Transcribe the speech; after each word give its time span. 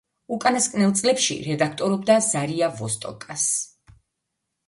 უკანასკნელ 0.35 0.93
წლებში 1.01 1.35
რედაქტორობდა 1.49 2.15
„ზარია 2.29 2.69
ვოსტოკას“. 2.79 3.47